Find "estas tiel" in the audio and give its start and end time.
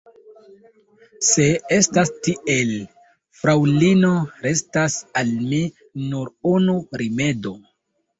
1.75-2.71